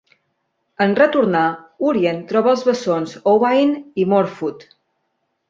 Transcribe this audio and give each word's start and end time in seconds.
En 0.85 0.95
retornar, 0.99 1.43
Urien 1.89 2.23
troba 2.33 2.51
els 2.55 2.65
bessons 2.71 3.15
Owain 3.35 3.77
i 4.03 4.09
Morfudd. 4.15 4.69